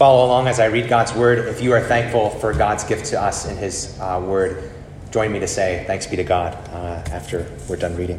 [0.00, 1.40] follow along as I read God's word.
[1.40, 4.70] If you are thankful for God's gift to us in his uh, word,
[5.10, 8.18] join me to say thanks be to God uh, after we're done reading.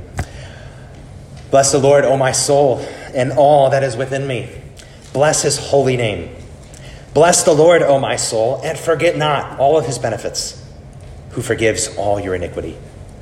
[1.50, 4.62] Bless the Lord, O my soul, and all that is within me.
[5.12, 6.36] Bless his holy name.
[7.16, 10.64] Bless the Lord, O my soul, and forget not all of his benefits,
[11.32, 12.78] who forgives all your iniquity,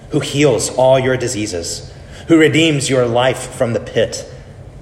[0.09, 1.93] who heals all your diseases,
[2.27, 4.29] who redeems your life from the pit,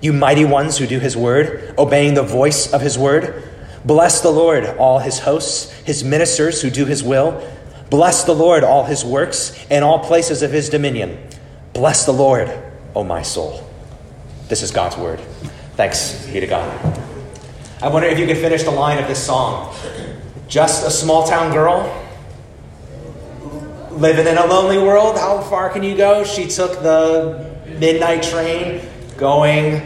[0.00, 3.42] you mighty ones who do his word, obeying the voice of his word.
[3.84, 7.42] Bless the Lord, all his hosts, his ministers who do his will.
[7.90, 11.18] Bless the Lord, all his works, and all places of his dominion.
[11.72, 12.50] Bless the Lord,
[12.94, 13.68] O my soul.
[14.48, 15.20] This is God's word.
[15.74, 17.02] Thanks be to God.
[17.80, 19.74] I wonder if you could finish the line of this song.
[20.48, 22.06] Just a small town girl,
[23.90, 25.16] living in a lonely world.
[25.16, 26.24] How far can you go?
[26.24, 28.80] She took the midnight train
[29.18, 29.82] going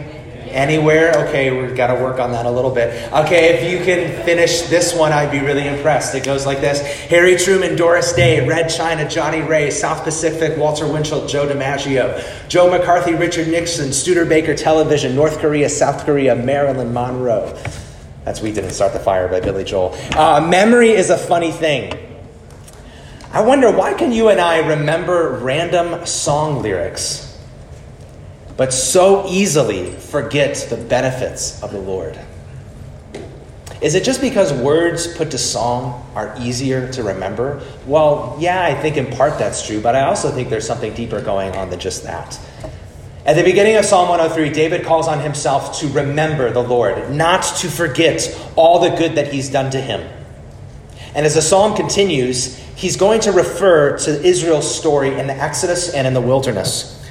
[0.53, 1.27] anywhere.
[1.27, 3.11] Okay, we've got to work on that a little bit.
[3.11, 6.15] Okay, if you can finish this one, I'd be really impressed.
[6.15, 10.87] It goes like this Harry Truman, Doris Day, Red China, Johnnie Ray, South Pacific, Walter
[10.87, 17.59] Winchell, Joe DiMaggio, Joe McCarthy, Richard Nixon, Studebaker Television, North Korea, South Korea, Marilyn Monroe.
[18.23, 19.97] That's We Didn't Start the Fire by Billy Joel.
[20.15, 21.91] Uh, memory is a funny thing.
[23.31, 27.32] I wonder why can you and I remember random song lyrics,
[28.57, 32.19] but so easily forget the benefits of the Lord?
[33.81, 37.61] Is it just because words put to song are easier to remember?
[37.85, 41.19] Well, yeah, I think in part that's true, but I also think there's something deeper
[41.21, 42.39] going on than just that.
[43.25, 47.43] At the beginning of Psalm 103, David calls on himself to remember the Lord, not
[47.57, 50.09] to forget all the good that he's done to him.
[51.15, 55.93] And as the psalm continues, he's going to refer to Israel's story in the Exodus
[55.93, 57.02] and in the wilderness.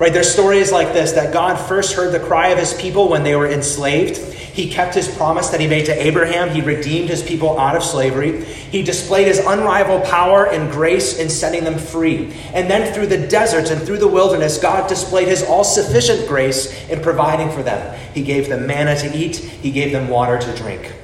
[0.00, 0.14] Right?
[0.14, 3.36] There's stories like this that God first heard the cry of his people when they
[3.36, 4.16] were enslaved.
[4.16, 6.48] He kept his promise that he made to Abraham.
[6.48, 8.42] He redeemed his people out of slavery.
[8.42, 12.32] He displayed his unrivaled power and grace in setting them free.
[12.54, 16.88] And then through the desert and through the wilderness, God displayed his all sufficient grace
[16.88, 17.98] in providing for them.
[18.14, 20.94] He gave them manna to eat, he gave them water to drink.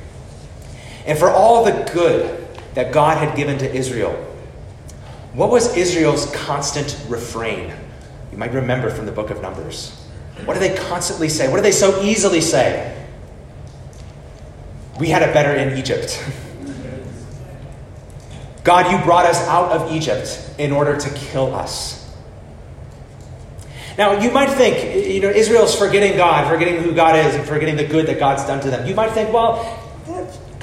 [1.04, 4.14] And for all the good that God had given to Israel,
[5.34, 7.74] what was Israel's constant refrain?
[8.36, 9.92] You might remember from the book of Numbers.
[10.44, 11.48] What do they constantly say?
[11.48, 12.94] What do they so easily say?
[15.00, 16.22] We had it better in Egypt.
[18.62, 22.14] God, you brought us out of Egypt in order to kill us.
[23.96, 27.76] Now, you might think, you know, Israel's forgetting God, forgetting who God is, and forgetting
[27.76, 28.86] the good that God's done to them.
[28.86, 29.85] You might think, well,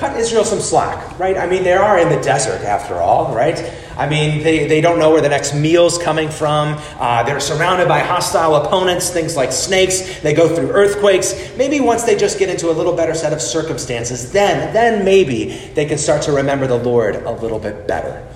[0.04, 1.38] cut Israel some slack, right?
[1.38, 3.58] I mean, they are in the desert after all, right?
[3.96, 6.78] I mean, they, they don't know where the next meal's coming from.
[7.00, 10.20] Uh, they're surrounded by hostile opponents, things like snakes.
[10.20, 11.56] They go through earthquakes.
[11.58, 15.46] Maybe once they just get into a little better set of circumstances, then, then maybe
[15.74, 18.28] they can start to remember the Lord a little bit better.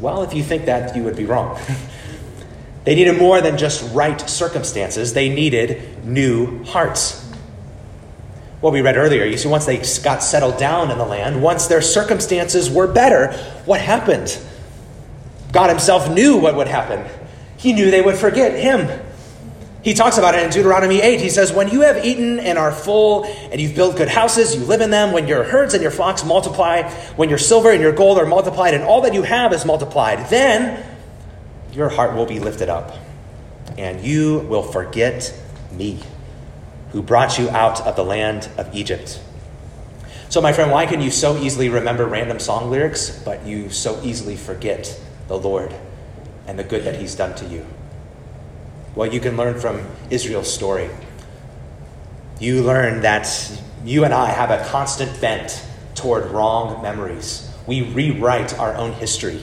[0.00, 1.58] Well, if you think that, you would be wrong.
[2.84, 7.25] they needed more than just right circumstances, they needed new hearts
[8.60, 9.24] what we read earlier.
[9.24, 13.32] You see, once they got settled down in the land, once their circumstances were better,
[13.64, 14.38] what happened?
[15.52, 17.04] God Himself knew what would happen.
[17.56, 18.88] He knew they would forget Him.
[19.86, 21.20] He talks about it in Deuteronomy 8.
[21.20, 24.62] He says, When you have eaten and are full, and you've built good houses, you
[24.62, 26.82] live in them, when your herds and your flocks multiply,
[27.14, 30.28] when your silver and your gold are multiplied, and all that you have is multiplied,
[30.28, 30.84] then
[31.72, 32.96] your heart will be lifted up,
[33.78, 35.32] and you will forget
[35.70, 36.00] me,
[36.92, 39.20] who brought you out of the land of Egypt.
[40.28, 44.00] So, my friend, why can you so easily remember random song lyrics, but you so
[44.02, 45.74] easily forget the Lord
[46.46, 47.64] and the good that He's done to you?
[48.94, 50.90] Well, you can learn from Israel's story.
[52.40, 53.28] You learn that
[53.84, 57.50] you and I have a constant bent toward wrong memories.
[57.66, 59.42] We rewrite our own history.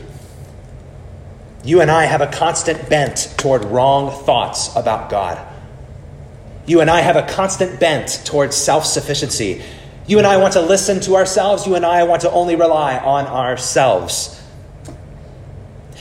[1.63, 5.40] You and I have a constant bent toward wrong thoughts about God.
[6.65, 9.62] You and I have a constant bent towards self sufficiency.
[10.07, 11.65] You and I want to listen to ourselves.
[11.65, 14.42] You and I want to only rely on ourselves.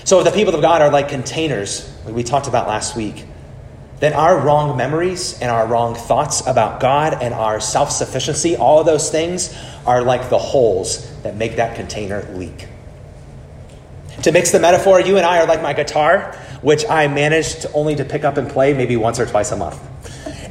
[0.05, 3.25] So, if the people of God are like containers, like we talked about last week
[4.03, 8.81] then our wrong memories and our wrong thoughts about God and our self sufficiency, all
[8.81, 9.57] of those things
[9.87, 12.67] are like the holes that make that container leak.
[14.25, 17.95] To mix the metaphor, you and I are like my guitar, which I manage only
[17.95, 19.81] to pick up and play maybe once or twice a month.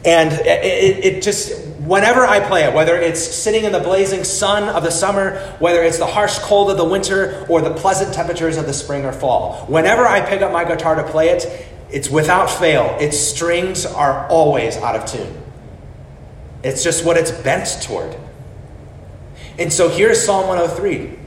[0.04, 4.64] And it, it, just, whenever I play it, whether it's sitting in the blazing sun
[4.64, 8.58] of the summer, whether it's the harsh cold of the winter, or the pleasant temperatures
[8.58, 12.10] of the spring or fall, whenever I pick up my guitar to play it, it's
[12.10, 12.98] without fail.
[13.00, 15.38] Its strings are always out of tune.
[16.64, 18.16] It's just what it's bent toward.
[19.60, 21.20] And so here's Psalm 103.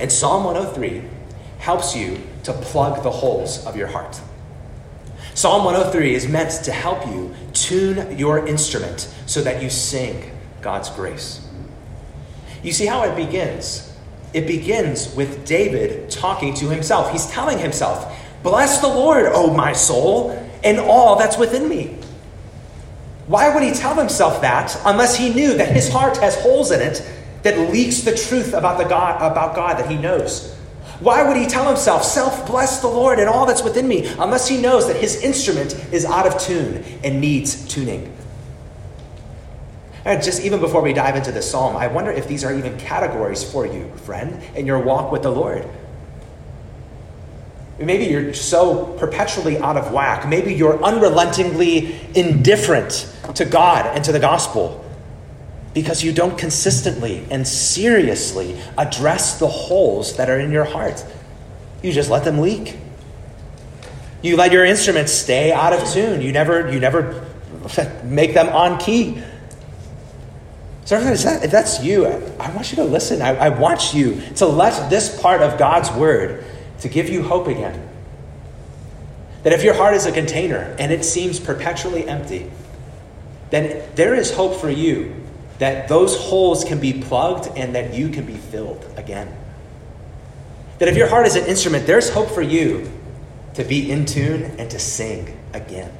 [0.00, 1.02] And Psalm 103
[1.58, 4.20] helps you to plug the holes of your heart.
[5.34, 10.30] Psalm 103 is meant to help you tune your instrument so that you sing
[10.60, 11.46] God's grace.
[12.62, 13.92] You see how it begins?
[14.32, 17.10] It begins with David talking to himself.
[17.10, 20.30] He's telling himself, Bless the Lord, O my soul,
[20.64, 21.96] and all that's within me.
[23.26, 26.80] Why would he tell himself that unless he knew that his heart has holes in
[26.80, 27.08] it
[27.42, 30.56] that leaks the truth about, the God, about God that he knows?
[31.00, 34.46] Why would he tell himself, Self bless the Lord and all that's within me, unless
[34.46, 38.14] he knows that his instrument is out of tune and needs tuning?
[40.04, 42.78] And just even before we dive into the psalm, I wonder if these are even
[42.78, 45.68] categories for you, friend, in your walk with the Lord.
[47.78, 50.28] Maybe you're so perpetually out of whack.
[50.28, 54.84] Maybe you're unrelentingly indifferent to God and to the gospel
[55.74, 61.04] because you don't consistently and seriously address the holes that are in your heart.
[61.82, 62.76] You just let them leak.
[64.22, 66.20] You let your instruments stay out of tune.
[66.20, 67.26] You never, you never
[68.04, 69.22] make them on key.
[70.84, 73.22] So, if that's you, I want you to listen.
[73.22, 76.44] I, I want you to let this part of God's word
[76.80, 77.88] to give you hope again.
[79.44, 82.50] That if your heart is a container and it seems perpetually empty,
[83.50, 85.14] then there is hope for you
[85.60, 89.34] that those holes can be plugged and that you can be filled again.
[90.78, 92.90] That if your heart is an instrument, there's hope for you
[93.54, 95.92] to be in tune and to sing again.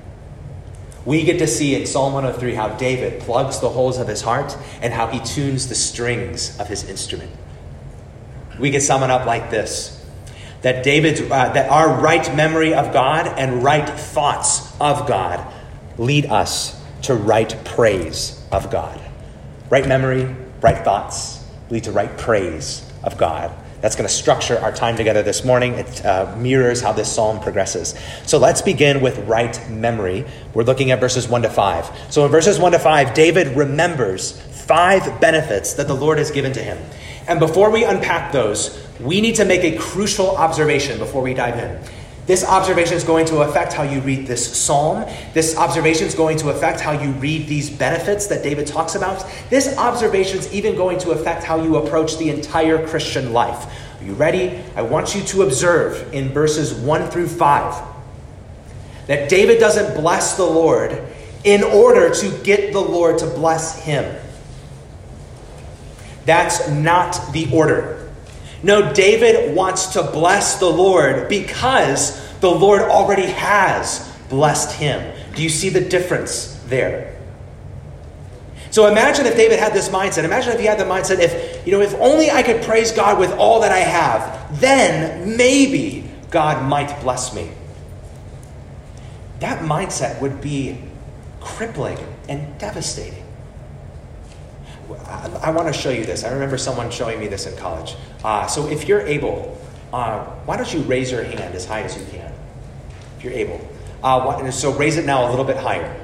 [1.04, 4.56] We get to see in Psalm 103 how David plugs the holes of his heart
[4.80, 7.30] and how he tunes the strings of his instrument.
[8.58, 9.98] We can sum it up like this
[10.62, 15.52] that David's uh, that our right memory of God and right thoughts of God
[15.98, 19.00] lead us to right praise of God.
[19.70, 23.52] Right memory, right thoughts lead to right praise of God.
[23.80, 25.74] That's going to structure our time together this morning.
[25.74, 27.94] It uh, mirrors how this psalm progresses.
[28.26, 30.26] So let's begin with right memory.
[30.52, 32.12] We're looking at verses 1 to 5.
[32.12, 36.52] So in verses 1 to 5, David remembers five benefits that the Lord has given
[36.54, 36.76] to him.
[37.28, 41.58] And before we unpack those, we need to make a crucial observation before we dive
[41.58, 41.80] in.
[42.30, 45.04] This observation is going to affect how you read this psalm.
[45.34, 49.28] This observation is going to affect how you read these benefits that David talks about.
[49.50, 53.66] This observation is even going to affect how you approach the entire Christian life.
[54.00, 54.62] Are you ready?
[54.76, 57.84] I want you to observe in verses 1 through 5
[59.08, 61.02] that David doesn't bless the Lord
[61.42, 64.04] in order to get the Lord to bless him.
[66.26, 67.99] That's not the order.
[68.62, 75.16] No, David wants to bless the Lord because the Lord already has blessed him.
[75.34, 77.16] Do you see the difference there?
[78.70, 80.24] So imagine if David had this mindset.
[80.24, 83.18] Imagine if he had the mindset if, you know, if only I could praise God
[83.18, 87.50] with all that I have, then maybe God might bless me.
[89.40, 90.78] That mindset would be
[91.40, 91.98] crippling
[92.28, 93.24] and devastating.
[95.06, 96.24] I, I want to show you this.
[96.24, 97.96] I remember someone showing me this in college.
[98.24, 99.58] Uh, so if you're able,
[99.92, 102.32] uh, why don't you raise your hand as high as you can?
[103.18, 103.60] If you're able.
[104.02, 105.96] Uh, so raise it now a little bit higher.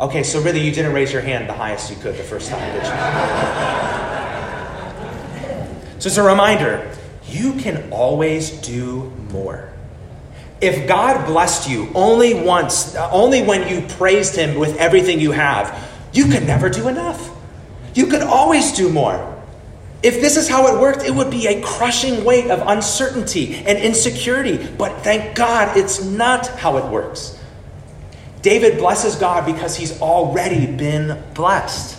[0.00, 2.72] Okay, so really you didn't raise your hand the highest you could the first time,
[2.72, 2.88] did you?
[6.00, 6.90] so it's a reminder
[7.28, 9.72] you can always do more.
[10.60, 15.90] If God blessed you only once, only when you praised Him with everything you have,
[16.12, 17.30] you could never do enough.
[17.94, 19.33] You could always do more.
[20.04, 23.78] If this is how it worked, it would be a crushing weight of uncertainty and
[23.78, 24.58] insecurity.
[24.76, 27.40] But thank God it's not how it works.
[28.42, 31.98] David blesses God because he's already been blessed.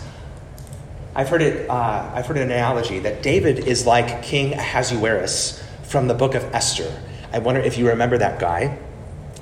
[1.15, 1.67] I've heard it.
[1.67, 6.43] Uh, I've heard an analogy that David is like King Ahasuerus from the book of
[6.53, 6.95] Esther.
[7.33, 8.77] I wonder if you remember that guy.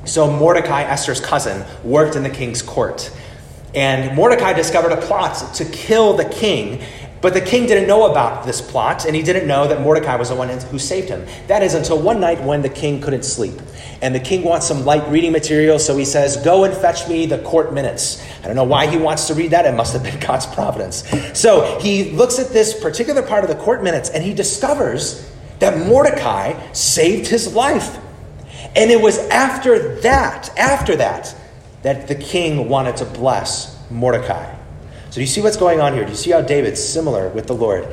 [0.05, 3.12] So Mordecai, Esther's cousin, worked in the king's court,
[3.75, 6.82] and Mordecai discovered a plot to kill the king.
[7.24, 10.27] But the king didn't know about this plot, and he didn't know that Mordecai was
[10.27, 11.25] the one who saved him.
[11.48, 13.62] That is until one night when the king couldn't sleep.
[14.01, 17.25] And the king wants some light reading material, so he says, Go and fetch me
[17.25, 18.22] the court minutes.
[18.44, 19.65] I don't know why he wants to read that.
[19.65, 21.08] It must have been God's providence.
[21.34, 25.88] So he looks at this particular part of the court minutes, and he discovers that
[25.88, 28.00] Mordecai saved his life.
[28.75, 31.34] And it was after that, after that,
[31.84, 34.58] that the king wanted to bless Mordecai.
[35.13, 36.05] So, do you see what's going on here?
[36.05, 37.88] Do you see how David's similar with the Lord?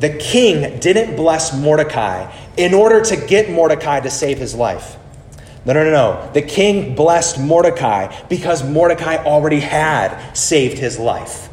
[0.00, 4.96] The king didn't bless Mordecai in order to get Mordecai to save his life.
[5.64, 6.32] No, no, no, no.
[6.32, 11.48] The king blessed Mordecai because Mordecai already had saved his life.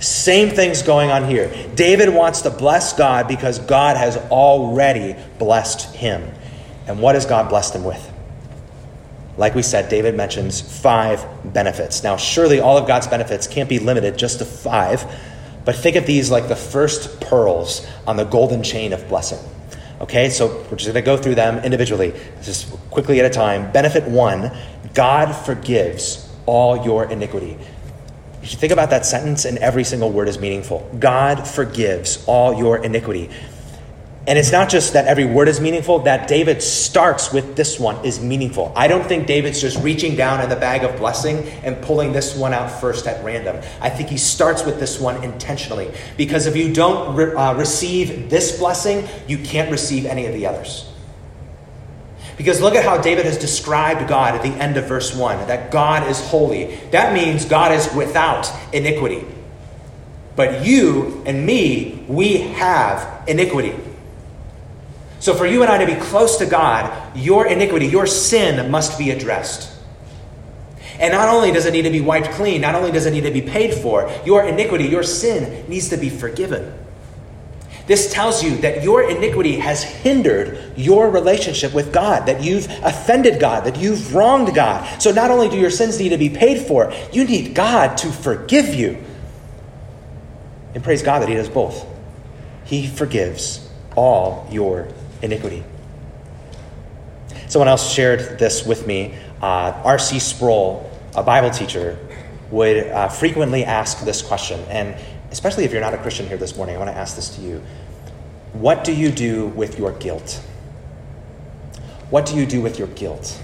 [0.00, 1.54] Same thing's going on here.
[1.76, 6.28] David wants to bless God because God has already blessed him.
[6.88, 8.11] And what has God blessed him with?
[9.36, 12.02] Like we said, David mentions five benefits.
[12.02, 15.04] Now, surely all of God's benefits can't be limited just to five,
[15.64, 19.38] but think of these like the first pearls on the golden chain of blessing.
[20.00, 22.12] Okay, so we're just going to go through them individually,
[22.42, 23.70] just quickly at a time.
[23.70, 24.50] Benefit one
[24.94, 27.56] God forgives all your iniquity.
[28.42, 30.90] You should think about that sentence, and every single word is meaningful.
[30.98, 33.30] God forgives all your iniquity.
[34.24, 38.04] And it's not just that every word is meaningful, that David starts with this one
[38.04, 38.72] is meaningful.
[38.76, 42.36] I don't think David's just reaching down in the bag of blessing and pulling this
[42.36, 43.60] one out first at random.
[43.80, 45.90] I think he starts with this one intentionally.
[46.16, 50.46] Because if you don't re- uh, receive this blessing, you can't receive any of the
[50.46, 50.88] others.
[52.36, 55.72] Because look at how David has described God at the end of verse 1 that
[55.72, 56.76] God is holy.
[56.92, 59.26] That means God is without iniquity.
[60.36, 63.74] But you and me, we have iniquity.
[65.22, 68.98] So, for you and I to be close to God, your iniquity, your sin must
[68.98, 69.72] be addressed.
[70.98, 73.22] And not only does it need to be wiped clean, not only does it need
[73.22, 76.76] to be paid for, your iniquity, your sin needs to be forgiven.
[77.86, 83.38] This tells you that your iniquity has hindered your relationship with God, that you've offended
[83.38, 85.00] God, that you've wronged God.
[85.00, 88.10] So not only do your sins need to be paid for, you need God to
[88.10, 88.98] forgive you.
[90.74, 91.86] And praise God that He does both.
[92.64, 94.88] He forgives all your
[95.22, 95.64] iniquity.
[97.48, 99.14] Someone else shared this with me.
[99.40, 100.18] Uh, R.C.
[100.18, 101.98] Sproul, a Bible teacher,
[102.50, 104.60] would uh, frequently ask this question.
[104.68, 104.94] And
[105.30, 107.42] especially if you're not a Christian here this morning, I want to ask this to
[107.42, 107.62] you.
[108.52, 110.42] What do you do with your guilt?
[112.10, 113.40] What do you do with your guilt?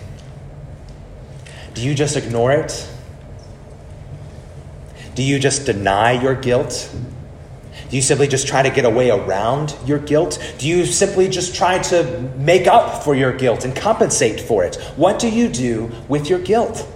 [1.73, 2.89] Do you just ignore it?
[5.15, 6.95] Do you just deny your guilt?
[7.91, 10.39] Do you simply just try to get away around your guilt?
[10.59, 14.77] Do you simply just try to make up for your guilt and compensate for it?
[14.97, 16.87] What do you do with your guilt?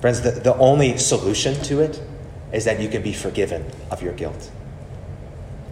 [0.00, 2.00] Friends, the, the only solution to it
[2.52, 4.50] is that you can be forgiven of your guilt.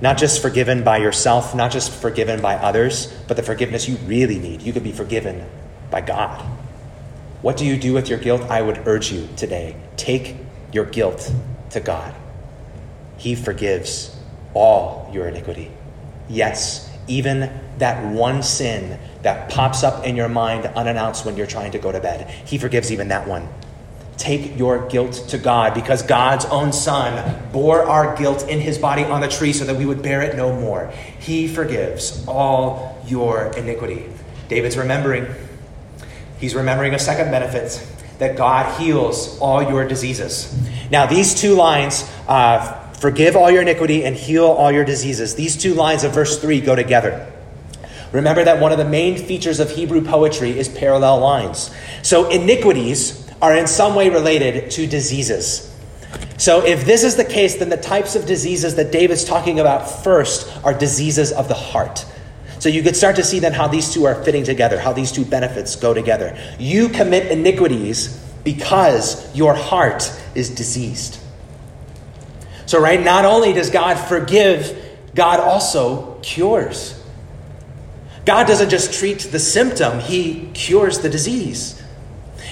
[0.01, 4.39] Not just forgiven by yourself, not just forgiven by others, but the forgiveness you really
[4.39, 4.63] need.
[4.63, 5.45] You can be forgiven
[5.91, 6.45] by God.
[7.43, 8.43] What do you do with your guilt?
[8.51, 10.37] I would urge you today take
[10.73, 11.33] your guilt
[11.71, 12.15] to God.
[13.16, 14.16] He forgives
[14.54, 15.71] all your iniquity.
[16.28, 21.73] Yes, even that one sin that pops up in your mind unannounced when you're trying
[21.73, 22.30] to go to bed.
[22.47, 23.49] He forgives even that one.
[24.16, 29.02] Take your guilt to God because God's own Son bore our guilt in his body
[29.02, 30.92] on the tree so that we would bear it no more.
[31.18, 34.09] He forgives all your iniquity.
[34.49, 35.26] David's remembering.
[36.38, 37.85] He's remembering a second benefit
[38.18, 40.54] that God heals all your diseases.
[40.90, 45.35] Now, these two lines uh, Forgive all your iniquity and heal all your diseases.
[45.35, 47.31] These two lines of verse 3 go together.
[48.13, 51.75] Remember that one of the main features of Hebrew poetry is parallel lines.
[52.03, 55.71] So iniquities are in some way related to diseases.
[56.39, 60.05] So if this is the case, then the types of diseases that David's talking about
[60.05, 62.07] first are diseases of the heart.
[62.61, 65.13] So you could start to see then how these two are fitting together, how these
[65.13, 66.39] two benefits go together.
[66.59, 71.21] You commit iniquities because your heart is diseased.
[72.66, 74.80] So, right, not only does God forgive,
[75.14, 77.00] God also cures.
[78.25, 81.80] God doesn't just treat the symptom, He cures the disease.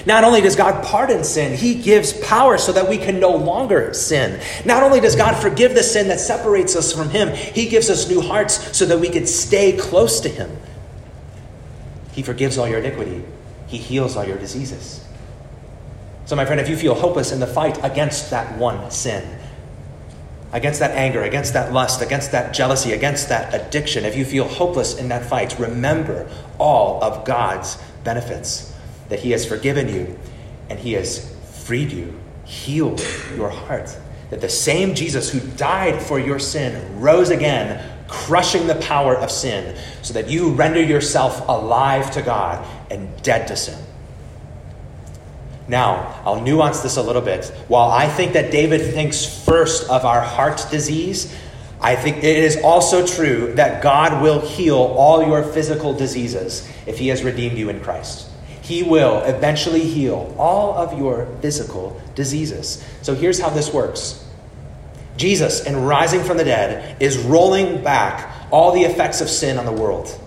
[0.05, 3.93] Not only does God pardon sin, He gives power so that we can no longer
[3.93, 4.39] sin.
[4.65, 8.09] Not only does God forgive the sin that separates us from Him, He gives us
[8.09, 10.49] new hearts so that we can stay close to Him.
[12.11, 13.23] He forgives all your iniquity,
[13.67, 15.03] He heals all your diseases.
[16.25, 19.39] So, my friend, if you feel hopeless in the fight against that one sin,
[20.53, 24.47] against that anger, against that lust, against that jealousy, against that addiction, if you feel
[24.47, 26.29] hopeless in that fight, remember
[26.59, 28.71] all of God's benefits
[29.09, 30.17] that He has forgiven you
[30.69, 33.01] and He has freed you, healed
[33.35, 33.97] your heart.
[34.29, 39.31] That the same Jesus who died for your sin rose again, crushing the power of
[39.31, 43.79] sin, so that you render yourself alive to God and dead to sin.
[45.67, 47.45] Now, I'll nuance this a little bit.
[47.67, 51.33] While I think that David thinks first of our heart disease,
[51.79, 56.97] I think it is also true that God will heal all your physical diseases if
[56.97, 58.29] He has redeemed you in Christ.
[58.61, 62.83] He will eventually heal all of your physical diseases.
[63.01, 64.25] So here's how this works
[65.17, 69.65] Jesus, in rising from the dead, is rolling back all the effects of sin on
[69.65, 70.19] the world.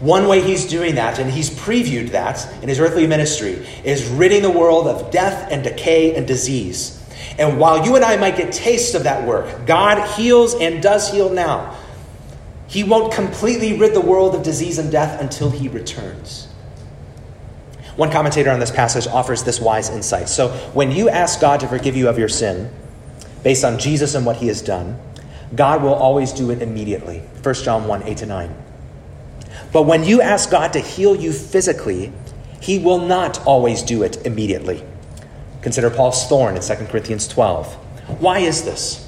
[0.00, 4.42] One way he's doing that, and he's previewed that in his earthly ministry, is ridding
[4.42, 6.96] the world of death and decay and disease.
[7.38, 11.10] And while you and I might get tastes of that work, God heals and does
[11.10, 11.76] heal now.
[12.66, 16.46] He won't completely rid the world of disease and death until he returns.
[17.96, 20.30] One commentator on this passage offers this wise insight.
[20.30, 22.72] So, when you ask God to forgive you of your sin,
[23.42, 24.98] based on Jesus and what he has done,
[25.54, 27.18] God will always do it immediately.
[27.42, 28.54] 1 John 1 8 to 9.
[29.72, 32.12] But when you ask God to heal you physically,
[32.60, 34.84] he will not always do it immediately.
[35.62, 37.74] Consider Paul's thorn in 2 Corinthians 12.
[38.20, 39.06] Why is this?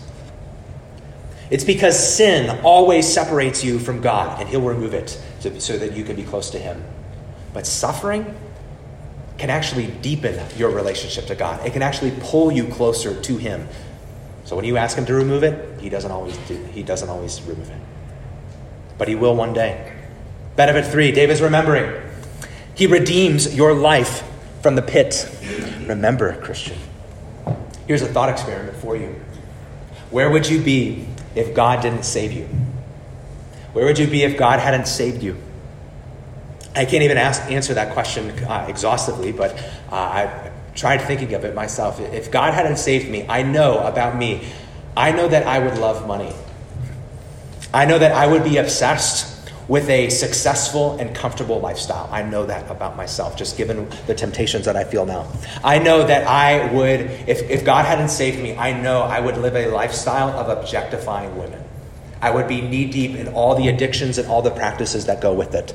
[1.50, 6.04] It's because sin always separates you from God, and he'll remove it so that you
[6.04, 6.83] can be close to him.
[7.53, 8.35] But suffering
[9.37, 11.66] can actually deepen your relationship to God.
[11.66, 13.68] It can actually pull you closer to him.
[14.44, 17.42] So when you ask him to remove it, he doesn't always do, he doesn't always
[17.42, 17.81] remove it.
[18.96, 19.91] But he will one day.
[20.57, 22.03] Benefit three David's remembering.
[22.75, 24.23] He redeems your life
[24.61, 25.29] from the pit.
[25.87, 26.79] Remember, Christian.
[27.87, 29.15] Here's a thought experiment for you.
[30.11, 32.49] Where would you be if God didn't save you?
[33.73, 35.37] Where would you be if God hadn't saved you?
[36.75, 39.55] I can't even ask, answer that question uh, exhaustively, but
[39.91, 42.01] uh, I tried thinking of it myself.
[42.01, 44.47] If God hadn't saved me, I know about me.
[44.97, 46.33] I know that I would love money.
[47.75, 49.32] I know that I would be obsessed
[49.68, 52.09] with a successful and comfortable lifestyle.
[52.11, 55.27] I know that about myself, just given the temptations that I feel now.
[55.62, 59.37] I know that I would, if, if God hadn't saved me, I know I would
[59.37, 61.62] live a lifestyle of objectifying women.
[62.20, 65.35] I would be knee deep in all the addictions and all the practices that go
[65.35, 65.75] with it.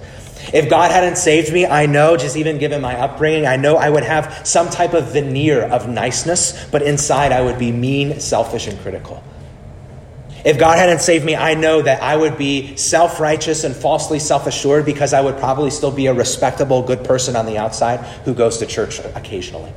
[0.54, 3.89] If God hadn't saved me, I know, just even given my upbringing, I know I
[3.89, 8.67] would have some type of veneer of niceness, but inside I would be mean, selfish,
[8.67, 9.21] and critical.
[10.47, 14.17] If God hadn't saved me, I know that I would be self righteous and falsely
[14.17, 17.99] self assured because I would probably still be a respectable, good person on the outside
[18.23, 19.73] who goes to church occasionally.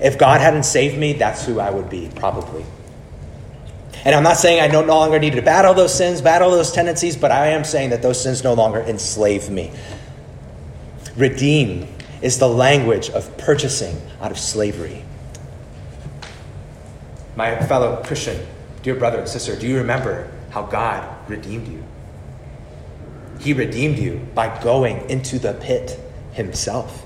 [0.00, 2.64] If God hadn't saved me, that's who I would be, probably.
[4.02, 7.14] And I'm not saying I no longer need to battle those sins, battle those tendencies,
[7.14, 9.72] but I am saying that those sins no longer enslave me.
[11.18, 11.86] Redeem
[12.22, 15.04] is the language of purchasing out of slavery.
[17.36, 18.40] My fellow Christian,
[18.86, 21.82] Dear brother and sister, do you remember how God redeemed you?
[23.40, 25.98] He redeemed you by going into the pit
[26.34, 27.04] himself.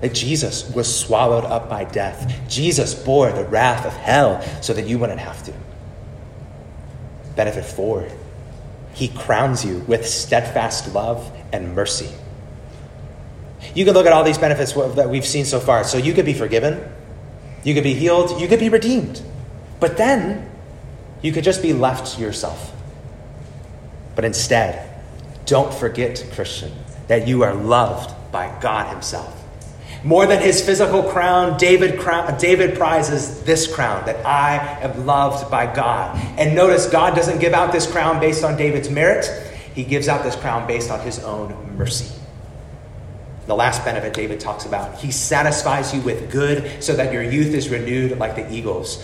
[0.00, 2.48] That Jesus was swallowed up by death.
[2.48, 5.52] Jesus bore the wrath of hell so that you wouldn't have to.
[7.36, 8.08] Benefit four,
[8.94, 12.08] he crowns you with steadfast love and mercy.
[13.74, 15.84] You can look at all these benefits that we've seen so far.
[15.84, 16.90] So you could be forgiven,
[17.64, 19.20] you could be healed, you could be redeemed.
[19.78, 20.52] But then
[21.24, 22.70] you could just be left to yourself.
[24.14, 24.90] But instead,
[25.46, 26.70] don't forget, Christian,
[27.08, 29.40] that you are loved by God Himself.
[30.04, 35.50] More than his physical crown, David, crown, David prizes this crown that I am loved
[35.50, 36.14] by God.
[36.38, 39.24] And notice, God doesn't give out this crown based on David's merit,
[39.74, 42.14] he gives out this crown based on his own mercy.
[43.46, 47.54] The last benefit David talks about, he satisfies you with good so that your youth
[47.54, 49.02] is renewed like the eagles.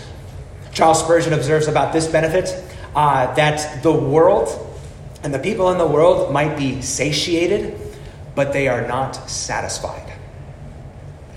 [0.73, 2.55] Charles Spurgeon observes about this benefit
[2.95, 4.67] uh, that the world
[5.23, 7.79] And the people in the world might be satiated,
[8.33, 10.11] but they are not satisfied.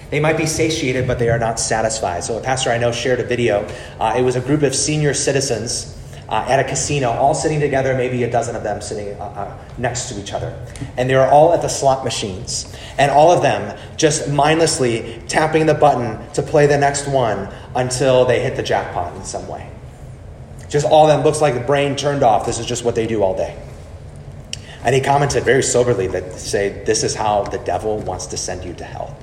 [0.08, 2.24] They might be satiated, but they are not satisfied.
[2.24, 3.68] So, a pastor I know shared a video.
[4.00, 5.98] Uh, it was a group of senior citizens
[6.34, 9.58] uh, at a casino, all sitting together, maybe a dozen of them sitting uh, uh,
[9.78, 10.52] next to each other.
[10.96, 12.74] And they were all at the slot machines.
[12.98, 18.24] And all of them just mindlessly tapping the button to play the next one until
[18.24, 19.70] they hit the jackpot in some way.
[20.68, 22.46] Just all of them looks like the brain turned off.
[22.46, 23.56] This is just what they do all day.
[24.82, 28.64] And he commented very soberly that say, This is how the devil wants to send
[28.64, 29.16] you to hell.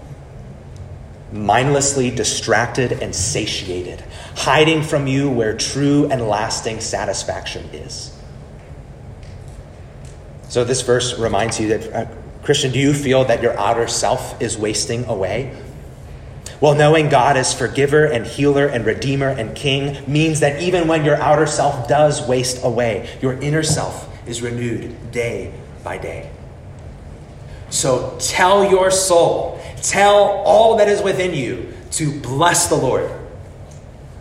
[1.32, 4.04] Mindlessly distracted and satiated,
[4.36, 8.18] hiding from you where true and lasting satisfaction is.
[10.50, 12.12] So, this verse reminds you that, uh,
[12.44, 15.56] Christian, do you feel that your outer self is wasting away?
[16.60, 21.04] Well, knowing God as forgiver and healer and redeemer and king means that even when
[21.04, 26.30] your outer self does waste away, your inner self is renewed day by day.
[27.72, 33.10] So tell your soul, tell all that is within you to bless the Lord.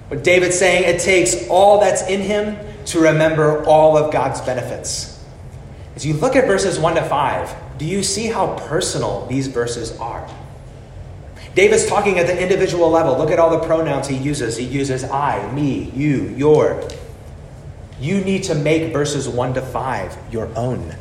[0.08, 5.22] What David's saying, it takes all that's in him to remember all of God's benefits.
[5.94, 9.98] As you look at verses 1 to 5, do you see how personal these verses
[9.98, 10.28] are?
[11.54, 13.18] David's talking at the individual level.
[13.18, 14.56] Look at all the pronouns he uses.
[14.56, 16.88] He uses I, me, you, your.
[18.00, 20.94] You need to make verses 1 to 5 your own.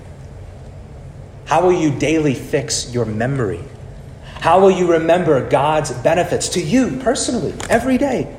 [1.49, 3.63] How will you daily fix your memory?
[4.39, 8.37] How will you remember God's benefits to you personally every day?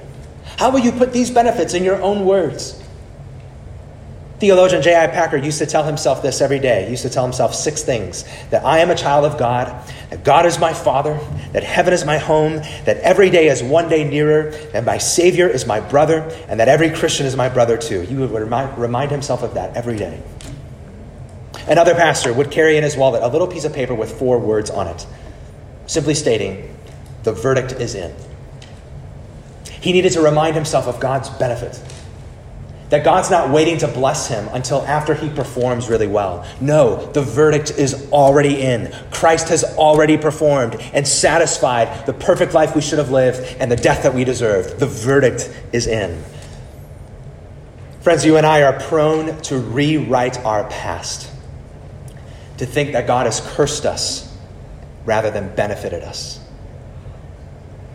[0.58, 2.80] How will you put these benefits in your own words?
[4.38, 5.08] Theologian J.I.
[5.08, 6.84] Packer used to tell himself this every day.
[6.84, 9.66] He used to tell himself six things that I am a child of God,
[10.10, 11.18] that God is my Father,
[11.52, 15.48] that heaven is my home, that every day is one day nearer, that my Savior
[15.48, 18.02] is my brother, and that every Christian is my brother too.
[18.02, 20.22] He would remind, remind himself of that every day.
[21.66, 24.70] Another pastor would carry in his wallet a little piece of paper with four words
[24.70, 25.06] on it,
[25.86, 26.76] simply stating,
[27.22, 28.14] The verdict is in.
[29.80, 31.80] He needed to remind himself of God's benefit
[32.90, 36.44] that God's not waiting to bless him until after he performs really well.
[36.60, 38.92] No, the verdict is already in.
[39.12, 43.76] Christ has already performed and satisfied the perfect life we should have lived and the
[43.76, 44.80] death that we deserved.
[44.80, 46.22] The verdict is in.
[48.00, 51.29] Friends, you and I are prone to rewrite our past,
[52.60, 54.30] to think that God has cursed us
[55.06, 56.38] rather than benefited us.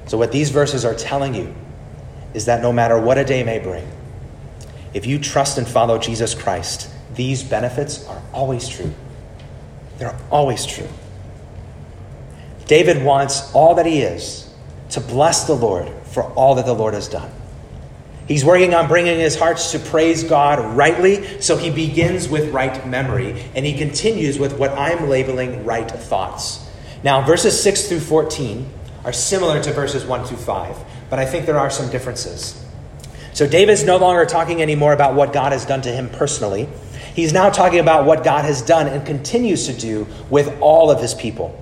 [0.08, 1.54] So, what these verses are telling you
[2.34, 3.88] is that no matter what a day may bring,
[4.92, 8.92] if you trust and follow Jesus Christ, these benefits are always true.
[10.00, 10.90] They're always true.
[12.66, 14.52] David wants all that he is
[14.90, 17.32] to bless the Lord for all that the Lord has done.
[18.28, 22.86] He's working on bringing his hearts to praise God rightly, so he begins with right
[22.88, 26.68] memory, and he continues with what I'm labeling right thoughts.
[27.04, 28.68] Now, verses 6 through 14
[29.04, 30.78] are similar to verses 1 through 5,
[31.12, 32.66] but I think there are some differences.
[33.34, 36.68] So David's no longer talking anymore about what God has done to him personally.
[37.14, 41.00] He's now talking about what God has done and continues to do with all of
[41.00, 41.62] his people.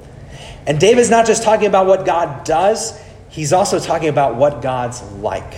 [0.66, 2.98] And David's not just talking about what God does,
[3.28, 5.54] he's also talking about what God's like.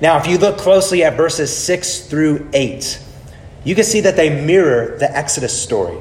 [0.00, 3.02] Now, if you look closely at verses 6 through 8,
[3.64, 5.98] you can see that they mirror the Exodus story.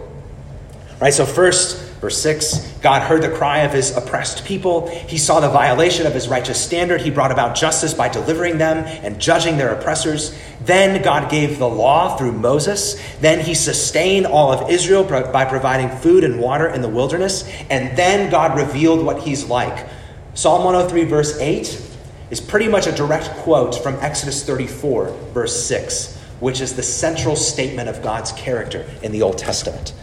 [1.01, 1.13] Right?
[1.13, 4.87] So, first, Verse 6 God heard the cry of his oppressed people.
[4.87, 7.01] He saw the violation of his righteous standard.
[7.01, 10.37] He brought about justice by delivering them and judging their oppressors.
[10.61, 13.01] Then God gave the law through Moses.
[13.19, 17.43] Then he sustained all of Israel by providing food and water in the wilderness.
[17.69, 19.89] And then God revealed what he's like.
[20.35, 21.88] Psalm 103, verse 8,
[22.29, 27.35] is pretty much a direct quote from Exodus 34, verse 6, which is the central
[27.35, 29.93] statement of God's character in the Old Testament.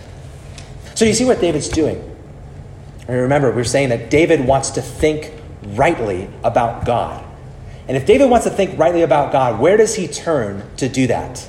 [0.94, 1.98] So you see what David's doing.
[3.08, 7.24] And remember, we are saying that David wants to think rightly about God.
[7.88, 11.06] And if David wants to think rightly about God, where does he turn to do
[11.06, 11.48] that?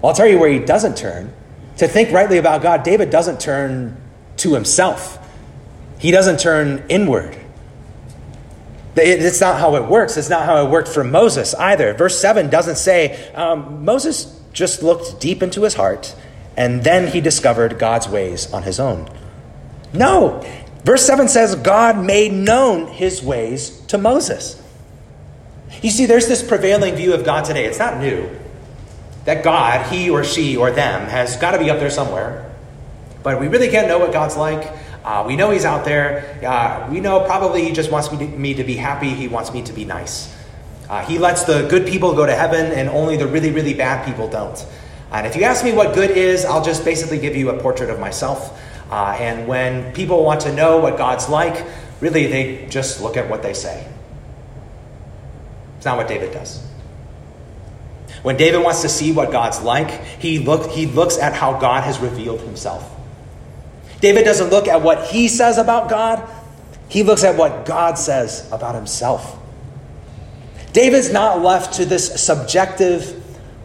[0.00, 1.32] Well, I'll tell you where he doesn't turn.
[1.78, 3.96] To think rightly about God, David doesn't turn
[4.38, 5.18] to himself,
[5.98, 7.36] he doesn't turn inward.
[8.96, 10.16] It's not how it works.
[10.16, 11.94] It's not how it worked for Moses either.
[11.94, 16.14] Verse 7 doesn't say um, Moses just looked deep into his heart
[16.56, 19.08] and then he discovered God's ways on his own.
[19.92, 20.44] No.
[20.84, 24.60] Verse 7 says God made known his ways to Moses.
[25.82, 27.64] You see, there's this prevailing view of God today.
[27.64, 28.28] It's not new.
[29.24, 32.54] That God, he or she or them, has got to be up there somewhere.
[33.22, 34.70] But we really can't know what God's like.
[35.04, 36.40] Uh, we know he's out there.
[36.42, 39.10] Uh, we know probably he just wants me to, me to be happy.
[39.10, 40.34] He wants me to be nice.
[40.88, 44.06] Uh, he lets the good people go to heaven, and only the really, really bad
[44.06, 44.64] people don't.
[45.12, 47.90] And if you ask me what good is, I'll just basically give you a portrait
[47.90, 48.60] of myself.
[48.90, 51.64] Uh, and when people want to know what God's like,
[52.00, 53.86] really they just look at what they say.
[55.76, 56.66] It's not what David does.
[58.22, 61.84] When David wants to see what God's like, he, look, he looks at how God
[61.84, 62.93] has revealed himself.
[64.04, 66.28] David doesn't look at what he says about God,
[66.90, 69.38] he looks at what God says about himself.
[70.74, 73.02] David's not left to this subjective,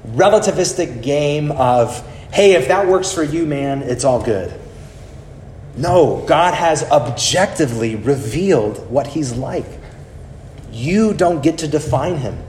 [0.07, 4.57] relativistic game of, hey, if that works for you, man, it's all good.
[5.75, 9.65] No, God has objectively revealed what he's like.
[10.71, 12.41] You don't get to define him,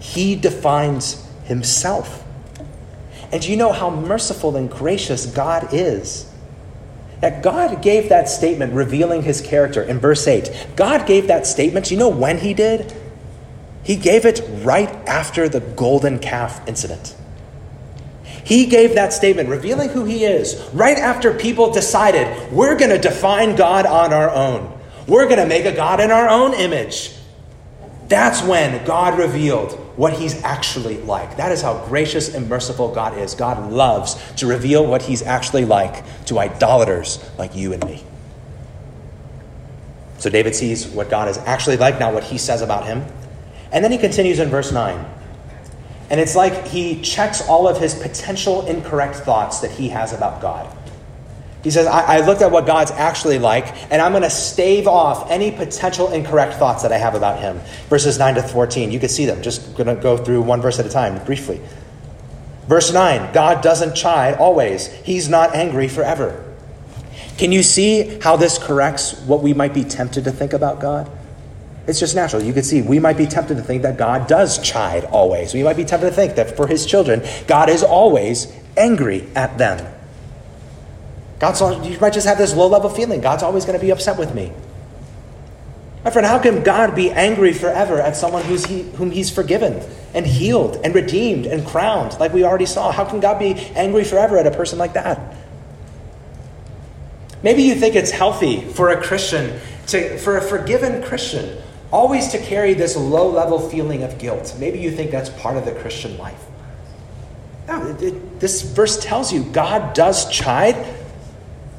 [0.00, 2.24] he defines himself.
[3.30, 6.28] And you know how merciful and gracious God is?
[7.20, 10.68] That God gave that statement revealing his character in verse 8.
[10.76, 12.94] God gave that statement, you know when he did?
[13.82, 17.16] He gave it right after the golden calf incident.
[18.44, 22.98] He gave that statement, revealing who he is, right after people decided we're going to
[22.98, 24.72] define God on our own.
[25.06, 27.14] We're going to make a God in our own image.
[28.08, 31.36] That's when God revealed what he's actually like.
[31.38, 33.34] That is how gracious and merciful God is.
[33.34, 38.04] God loves to reveal what he's actually like to idolaters like you and me.
[40.18, 43.04] So David sees what God is actually like, not what he says about him.
[43.72, 45.04] And then he continues in verse 9.
[46.10, 50.40] And it's like he checks all of his potential incorrect thoughts that he has about
[50.40, 50.72] God.
[51.64, 54.86] He says, I, I looked at what God's actually like, and I'm going to stave
[54.86, 57.60] off any potential incorrect thoughts that I have about him.
[57.88, 58.92] Verses 9 to 14.
[58.92, 59.42] You can see them.
[59.42, 61.60] Just going to go through one verse at a time briefly.
[62.68, 66.44] Verse 9 God doesn't chide always, He's not angry forever.
[67.38, 71.10] Can you see how this corrects what we might be tempted to think about God?
[71.86, 72.42] It's just natural.
[72.42, 75.54] You can see we might be tempted to think that God does chide always.
[75.54, 79.56] We might be tempted to think that for his children, God is always angry at
[79.56, 79.94] them.
[81.38, 83.20] God's you might just have this low level feeling.
[83.20, 84.52] God's always going to be upset with me.
[86.04, 89.82] My friend, how can God be angry forever at someone who's he, whom he's forgiven
[90.14, 92.92] and healed and redeemed and crowned, like we already saw?
[92.92, 95.36] How can God be angry forever at a person like that?
[97.42, 101.60] Maybe you think it's healthy for a Christian, to, for a forgiven Christian,
[101.92, 104.56] always to carry this low level feeling of guilt.
[104.58, 106.44] Maybe you think that's part of the Christian life.
[107.66, 110.74] No, it, it, this verse tells you God does chide,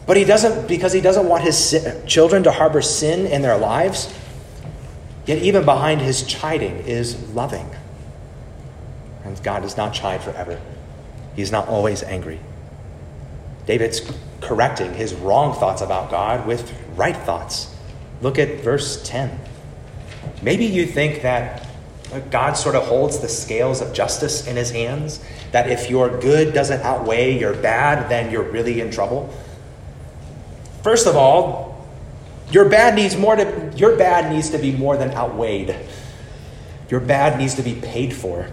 [0.10, 4.12] but he doesn't, because he doesn't want his children to harbor sin in their lives.
[5.28, 7.70] Yet, even behind his chiding is loving.
[9.24, 10.60] And God does not chide forever,
[11.36, 12.40] he's not always angry.
[13.68, 14.02] David's
[14.42, 17.72] correcting his wrong thoughts about God with right thoughts.
[18.24, 19.40] Look at verse 10.
[20.42, 21.68] Maybe you think that
[22.32, 26.52] God sort of holds the scales of justice in his hands, that if your good
[26.52, 29.32] doesn't outweigh your bad, then you're really in trouble.
[30.84, 31.86] First of all,
[32.52, 35.76] your bad needs more to your bad needs to be more than outweighed.
[36.90, 38.50] Your bad needs to be paid for.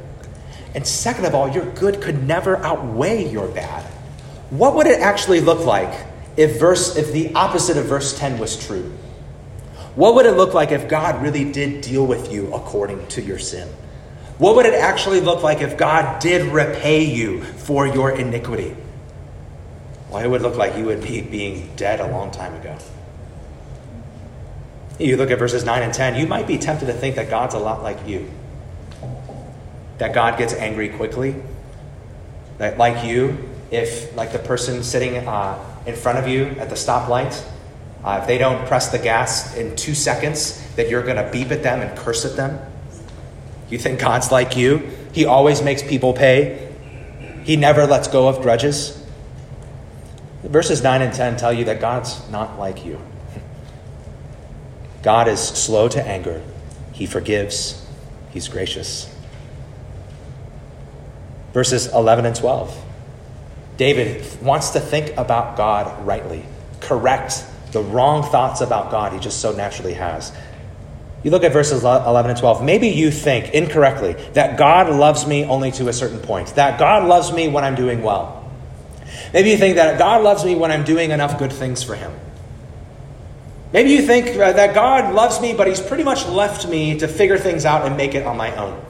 [0.75, 3.85] And second of all, your good could never outweigh your bad.
[4.51, 8.57] What would it actually look like if verse if the opposite of verse 10 was
[8.67, 8.93] true?
[9.95, 13.39] What would it look like if God really did deal with you according to your
[13.39, 13.67] sin?
[14.37, 18.77] What would it actually look like if God did repay you for your iniquity?
[20.11, 22.77] Well, it would look like you would be being dead a long time ago.
[24.99, 27.55] You look at verses 9 and 10, you might be tempted to think that God's
[27.55, 28.31] a lot like you.
[29.99, 31.35] That God gets angry quickly.
[32.59, 36.77] That, like you, if, like the person sitting uh, in front of you at the
[36.77, 37.45] stoplight,
[38.05, 41.51] uh, if they don't press the gas in two seconds, that you're going to beep
[41.51, 42.59] at them and curse at them?
[43.69, 44.79] You think God's like you?
[45.12, 46.73] He always makes people pay.
[47.45, 49.06] He never lets go of grudges.
[50.47, 53.01] Verses 9 and 10 tell you that God's not like you.
[55.03, 56.43] God is slow to anger,
[56.93, 57.87] He forgives,
[58.31, 59.13] He's gracious.
[61.53, 62.85] Verses 11 and 12.
[63.77, 66.45] David wants to think about God rightly,
[66.81, 70.33] correct the wrong thoughts about God he just so naturally has.
[71.23, 72.65] You look at verses 11 and 12.
[72.65, 77.07] Maybe you think incorrectly that God loves me only to a certain point, that God
[77.07, 78.36] loves me when I'm doing well.
[79.33, 82.12] Maybe you think that God loves me when I'm doing enough good things for him.
[83.73, 87.09] Maybe you think uh, that God loves me, but he's pretty much left me to
[87.09, 88.83] figure things out and make it on my own.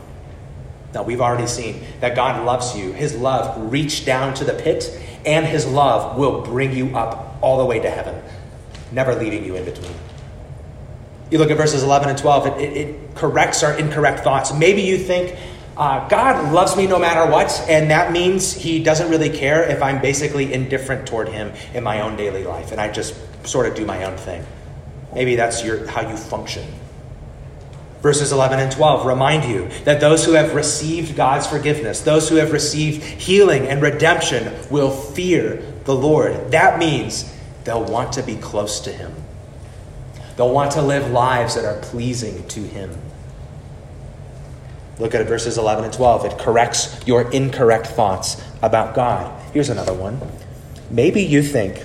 [0.94, 2.92] Now, we've already seen that God loves you.
[2.92, 7.58] His love reached down to the pit, and his love will bring you up all
[7.58, 8.22] the way to heaven
[8.92, 9.94] never leaving you in between.
[11.30, 14.52] You look at verses 11 and 12, it, it, it corrects our incorrect thoughts.
[14.52, 15.36] Maybe you think
[15.76, 19.82] uh, God loves me no matter what, and that means He doesn't really care if
[19.82, 23.14] I'm basically indifferent toward Him in my own daily life, and I just
[23.46, 24.44] sort of do my own thing.
[25.14, 26.66] Maybe that's your, how you function.
[28.00, 32.36] Verses 11 and 12 remind you that those who have received God's forgiveness, those who
[32.36, 36.52] have received healing and redemption, will fear the Lord.
[36.52, 37.32] That means
[37.64, 39.12] they'll want to be close to Him.
[40.36, 42.90] They'll want to live lives that are pleasing to Him.
[44.98, 46.24] Look at verses 11 and 12.
[46.24, 49.32] It corrects your incorrect thoughts about God.
[49.52, 50.20] Here's another one.
[50.90, 51.84] Maybe you think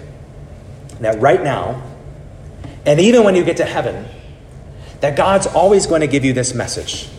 [0.99, 1.81] that right now,
[2.85, 4.05] and even when you get to heaven,
[5.01, 7.09] that God's always going to give you this message,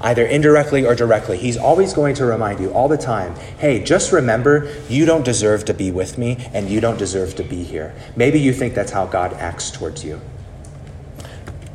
[0.00, 1.38] either indirectly or directly.
[1.38, 5.64] He's always going to remind you all the time hey, just remember, you don't deserve
[5.66, 7.94] to be with me, and you don't deserve to be here.
[8.16, 10.20] Maybe you think that's how God acts towards you.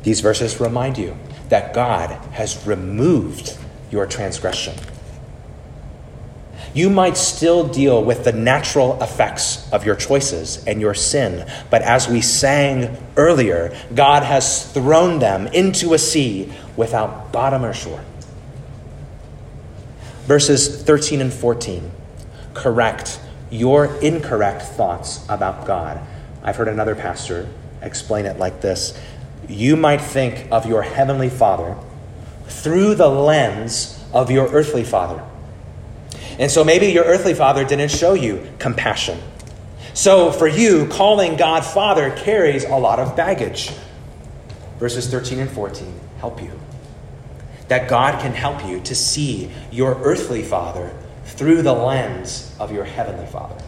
[0.02, 1.16] These verses remind you
[1.48, 3.58] that God has removed
[3.94, 4.74] your transgression.
[6.74, 11.82] You might still deal with the natural effects of your choices and your sin, but
[11.82, 18.04] as we sang earlier, God has thrown them into a sea without bottom or shore.
[20.26, 21.92] Verses 13 and 14
[22.54, 26.00] correct your incorrect thoughts about God.
[26.42, 27.48] I've heard another pastor
[27.82, 28.98] explain it like this
[29.48, 31.76] You might think of your heavenly Father
[32.46, 35.22] through the lens of your earthly father.
[36.38, 39.20] And so maybe your earthly father didn't show you compassion.
[39.92, 43.70] So for you, calling God Father carries a lot of baggage.
[44.78, 46.50] Verses 13 and 14 help you.
[47.68, 50.92] That God can help you to see your earthly father
[51.24, 53.62] through the lens of your heavenly father.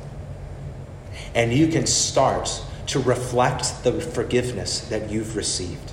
[1.34, 5.92] And you can start to reflect the forgiveness that you've received.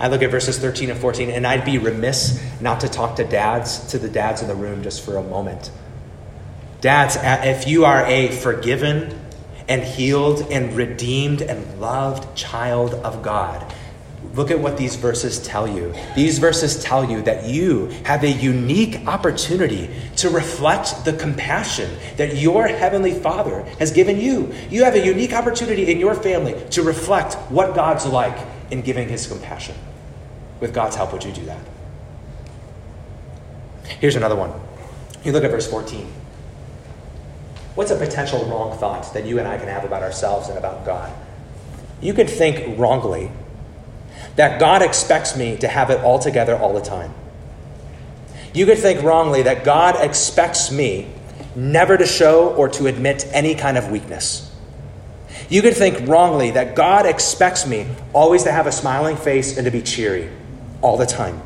[0.00, 3.24] I look at verses 13 and 14, and I'd be remiss not to talk to
[3.24, 5.70] dads, to the dads in the room just for a moment.
[6.80, 9.18] Dads, if you are a forgiven
[9.68, 13.72] and healed and redeemed and loved child of God,
[14.34, 15.94] look at what these verses tell you.
[16.16, 22.36] These verses tell you that you have a unique opportunity to reflect the compassion that
[22.36, 24.52] your Heavenly Father has given you.
[24.70, 28.36] You have a unique opportunity in your family to reflect what God's like
[28.70, 29.76] in giving his compassion.
[30.60, 31.60] With God's help, would you do that?
[34.00, 34.52] Here's another one.
[35.24, 36.06] You look at verse 14.
[37.74, 40.84] What's a potential wrong thought that you and I can have about ourselves and about
[40.84, 41.12] God?
[42.00, 43.30] You could think wrongly
[44.36, 47.12] that God expects me to have it all together all the time.
[48.52, 51.08] You could think wrongly that God expects me
[51.56, 54.53] never to show or to admit any kind of weakness.
[55.48, 59.64] You could think wrongly that God expects me always to have a smiling face and
[59.66, 60.30] to be cheery
[60.80, 61.42] all the time.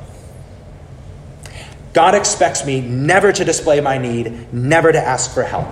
[1.93, 5.69] God expects me never to display my need, never to ask for help.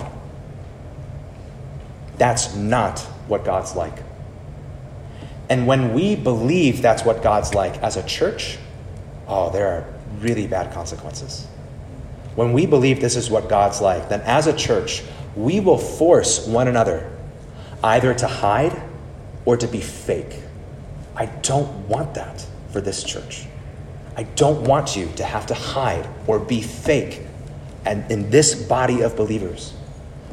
[2.17, 4.03] That's not what God's like.
[5.49, 8.57] And when we believe that's what God's like as a church,
[9.27, 11.45] oh, there are really bad consequences.
[12.35, 15.03] When we believe this is what God's like, then as a church,
[15.35, 17.16] we will force one another
[17.83, 18.81] either to hide
[19.45, 20.41] or to be fake.
[21.15, 23.45] I don't want that for this church.
[24.15, 27.21] I don't want you to have to hide or be fake
[27.85, 29.73] and in this body of believers.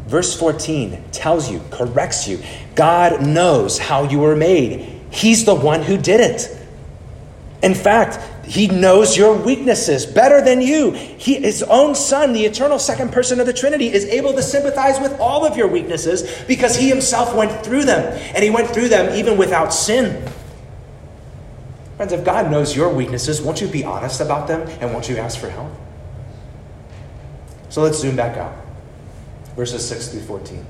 [0.07, 2.41] Verse 14 tells you, corrects you.
[2.75, 5.01] God knows how you were made.
[5.11, 6.57] He's the one who did it.
[7.63, 10.91] In fact, he knows your weaknesses better than you.
[10.91, 15.01] He, his own Son, the eternal second person of the Trinity, is able to sympathize
[15.01, 18.19] with all of your weaknesses because he himself went through them.
[18.35, 20.31] And he went through them even without sin.
[21.97, 25.17] Friends, if God knows your weaknesses, won't you be honest about them and won't you
[25.17, 25.73] ask for help?
[27.69, 28.55] So let's zoom back out.
[29.57, 30.67] Verses 6 through 14.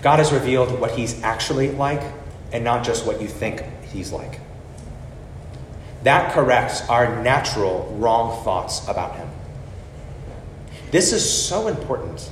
[0.00, 2.02] God has revealed what he's actually like
[2.52, 4.40] and not just what you think he's like.
[6.04, 9.28] That corrects our natural wrong thoughts about him.
[10.90, 12.30] This is so important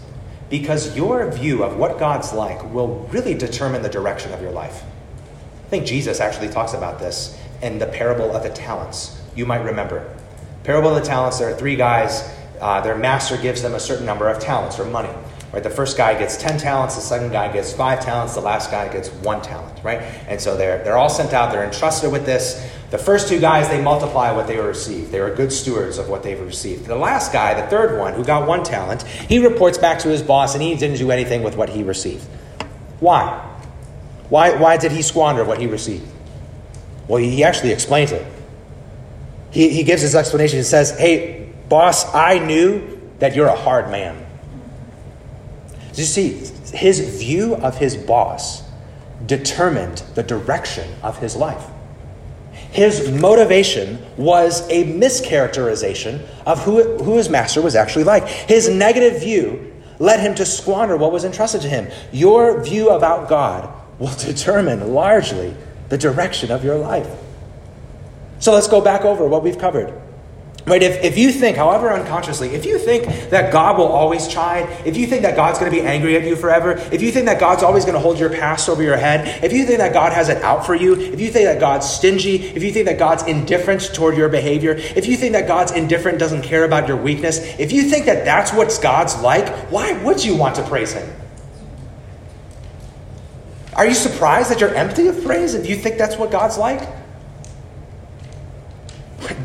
[0.50, 4.82] because your view of what God's like will really determine the direction of your life.
[5.66, 9.18] I think Jesus actually talks about this in the parable of the talents.
[9.34, 10.16] You might remember.
[10.64, 12.30] Parable of the talents, there are three guys.
[12.60, 15.12] Uh, their master gives them a certain number of talents or money.
[15.50, 15.62] Right?
[15.62, 18.90] The first guy gets 10 talents, the second guy gets five talents, the last guy
[18.92, 20.00] gets one talent, right?
[20.28, 22.70] And so they're, they're all sent out, they're entrusted with this.
[22.92, 25.12] The first two guys, they multiply what they received.
[25.12, 26.84] They were good stewards of what they've received.
[26.84, 30.20] The last guy, the third one, who got one talent, he reports back to his
[30.22, 32.22] boss and he didn't do anything with what he received.
[33.00, 33.30] Why?
[34.28, 36.06] Why, why did he squander what he received?
[37.08, 38.26] Well, he actually explains it.
[39.52, 40.58] He, he gives his explanation.
[40.58, 44.22] He says, Hey, boss, I knew that you're a hard man.
[45.94, 46.32] You see,
[46.74, 48.62] his view of his boss
[49.24, 51.71] determined the direction of his life.
[52.72, 58.26] His motivation was a mischaracterization of who, who his master was actually like.
[58.26, 61.88] His negative view led him to squander what was entrusted to him.
[62.12, 65.54] Your view about God will determine largely
[65.90, 67.08] the direction of your life.
[68.38, 70.01] So let's go back over what we've covered.
[70.64, 74.68] Right, if, if you think, however unconsciously, if you think that God will always chide,
[74.86, 77.26] if you think that God's going to be angry at you forever, if you think
[77.26, 79.92] that God's always going to hold your past over your head, if you think that
[79.92, 82.86] God has it out for you, if you think that God's stingy, if you think
[82.86, 86.86] that God's indifferent toward your behavior, if you think that God's indifferent, doesn't care about
[86.86, 90.62] your weakness, if you think that that's what God's like, why would you want to
[90.62, 91.10] praise Him?
[93.74, 96.88] Are you surprised that you're empty of praise if you think that's what God's like?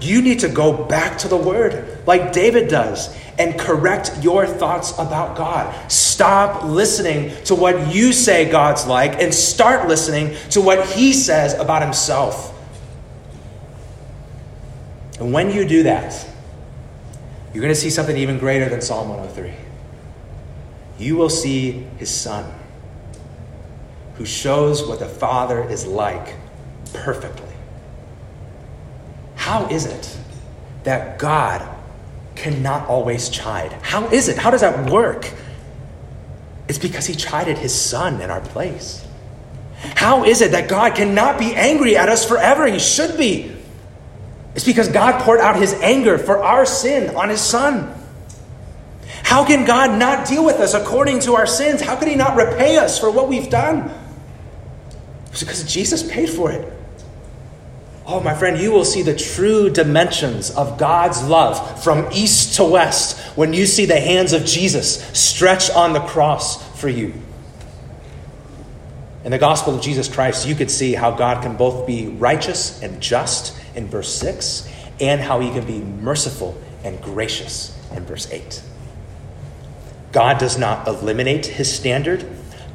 [0.01, 4.93] You need to go back to the Word like David does and correct your thoughts
[4.93, 5.91] about God.
[5.91, 11.53] Stop listening to what you say God's like and start listening to what He says
[11.53, 12.53] about Himself.
[15.19, 16.27] And when you do that,
[17.53, 19.53] you're going to see something even greater than Psalm 103.
[20.99, 22.51] You will see His Son,
[24.15, 26.35] who shows what the Father is like
[26.93, 27.46] perfectly.
[29.47, 30.17] How is it
[30.83, 31.65] that God
[32.35, 33.71] cannot always chide?
[33.81, 34.37] How is it?
[34.37, 35.31] How does that work?
[36.67, 39.07] It's because he chided his son in our place.
[39.95, 42.67] How is it that God cannot be angry at us forever?
[42.67, 43.55] He should be.
[44.53, 47.95] It's because God poured out his anger for our sin on his son.
[49.23, 51.79] How can God not deal with us according to our sins?
[51.79, 53.89] How can he not repay us for what we've done?
[55.27, 56.76] It's because Jesus paid for it.
[58.09, 62.63] Oh, my friend, you will see the true dimensions of God's love from east to
[62.63, 67.13] west when you see the hands of Jesus stretched on the cross for you.
[69.25, 72.81] In the gospel of Jesus Christ, you could see how God can both be righteous
[72.81, 74.65] and just in verse 6,
[75.01, 78.63] and how he can be merciful and gracious in verse 8.
[80.13, 82.25] God does not eliminate his standard.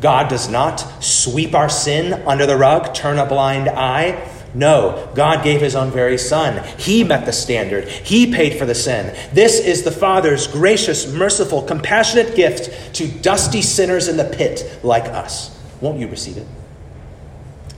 [0.03, 4.29] God does not sweep our sin under the rug, turn a blind eye.
[4.55, 6.63] No, God gave his own very son.
[6.79, 7.89] He met the standard.
[7.89, 9.17] He paid for the sin.
[9.33, 15.05] This is the Father's gracious, merciful, compassionate gift to dusty sinners in the pit like
[15.05, 15.59] us.
[15.81, 16.47] Won't you receive it?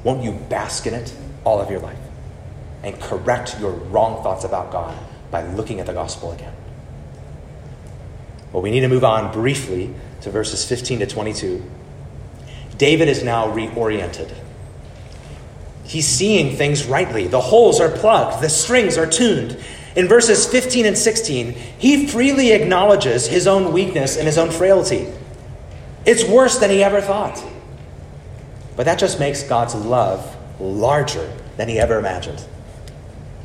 [0.03, 1.15] Won't you bask in it
[1.45, 1.99] all of your life
[2.83, 4.97] and correct your wrong thoughts about God
[5.31, 6.55] by looking at the gospel again?
[8.53, 11.63] Well, we need to move on briefly to verses 15 to 22.
[12.77, 14.33] David is now reoriented.
[15.85, 17.27] He's seeing things rightly.
[17.27, 19.63] The holes are plugged, the strings are tuned.
[19.97, 25.07] In verses 15 and 16, he freely acknowledges his own weakness and his own frailty.
[26.05, 27.43] It's worse than he ever thought.
[28.77, 32.45] But that just makes God's love larger than he ever imagined.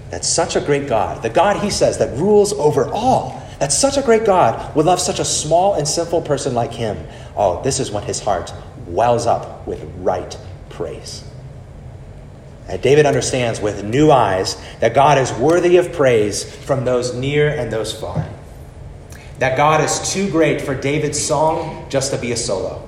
[0.10, 3.46] That such a great God, the God he says that rules over all.
[3.60, 6.98] That such a great God would love such a small and simple person like him.
[7.36, 8.52] Oh, this is when his heart
[8.88, 10.36] wells up with right
[10.70, 11.24] praise.
[12.78, 17.72] David understands with new eyes that God is worthy of praise from those near and
[17.72, 18.28] those far.
[19.40, 22.88] That God is too great for David's song just to be a solo.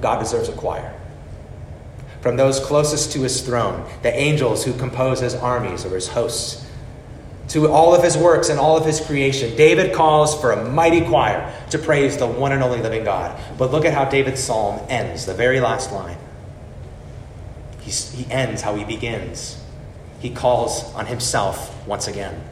[0.00, 0.94] God deserves a choir.
[2.20, 6.66] From those closest to his throne, the angels who compose his armies or his hosts,
[7.48, 11.02] to all of his works and all of his creation, David calls for a mighty
[11.02, 13.38] choir to praise the one and only living God.
[13.58, 16.16] But look at how David's psalm ends, the very last line.
[17.84, 19.60] He's, he ends how he begins.
[20.20, 22.42] He calls on himself once again.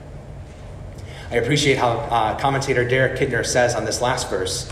[1.31, 4.71] I appreciate how uh, commentator Derek Kidner says on this last verse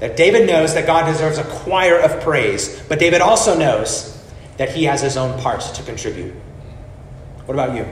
[0.00, 4.20] that David knows that God deserves a choir of praise, but David also knows
[4.56, 6.34] that he has his own part to contribute.
[7.46, 7.86] What about you?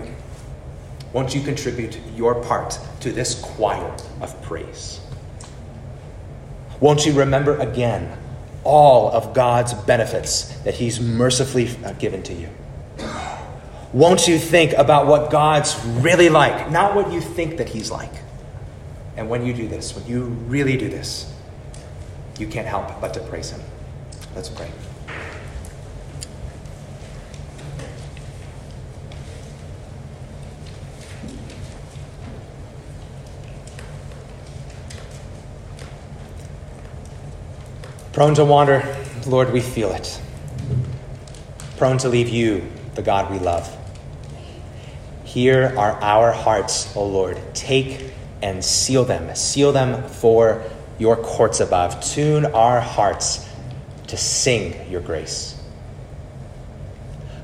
[1.12, 5.00] Won't you contribute your part to this choir of praise?
[6.80, 8.16] Won't you remember again
[8.64, 12.48] all of God's benefits that He's mercifully uh, given to you.
[13.92, 18.12] Won't you think about what God's really like, not what you think that He's like?
[19.16, 21.32] And when you do this, when you really do this,
[22.38, 23.60] you can't help but to praise Him.
[24.34, 24.70] Let's pray.
[38.20, 38.84] Prone to wander,
[39.26, 40.20] Lord, we feel it.
[41.78, 43.74] Prone to leave you, the God we love.
[45.24, 47.40] Here are our hearts, O Lord.
[47.54, 48.12] Take
[48.42, 49.34] and seal them.
[49.34, 50.62] Seal them for
[50.98, 52.04] your courts above.
[52.04, 53.48] Tune our hearts
[54.08, 55.58] to sing your grace.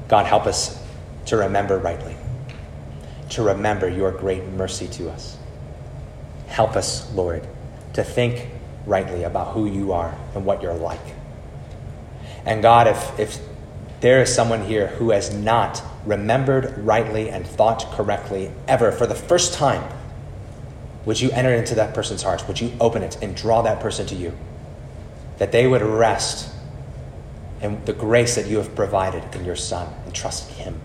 [0.08, 0.78] God, help us
[1.24, 2.16] to remember rightly,
[3.30, 5.38] to remember your great mercy to us.
[6.48, 7.48] Help us, Lord,
[7.94, 8.50] to think
[8.86, 11.00] rightly about who you are and what you're like.
[12.44, 13.38] And God, if, if
[14.00, 19.14] there is someone here who has not remembered rightly and thought correctly ever for the
[19.14, 19.82] first time,
[21.04, 22.46] would you enter into that person's heart?
[22.46, 24.32] Would you open it and draw that person to you?
[25.38, 26.52] That they would rest
[27.60, 30.80] in the grace that you have provided in your Son and trust Him.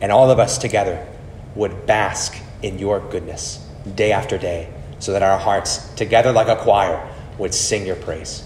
[0.00, 1.06] And all of us together
[1.54, 6.56] would bask in your goodness day after day so that our hearts, together like a
[6.56, 7.06] choir,
[7.38, 8.44] would sing your praise.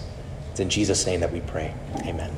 [0.51, 1.73] It's in Jesus' name that we pray.
[2.05, 2.31] Amen.